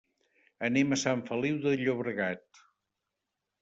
Anem 0.69 0.95
a 0.95 0.99
Sant 1.03 1.23
Feliu 1.29 1.61
de 1.69 1.77
Llobregat. 1.85 2.67